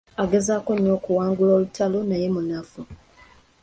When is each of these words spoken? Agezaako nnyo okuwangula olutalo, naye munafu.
Agezaako 0.23 0.71
nnyo 0.75 0.91
okuwangula 0.97 1.51
olutalo, 1.57 1.99
naye 2.09 2.27
munafu. 2.35 2.81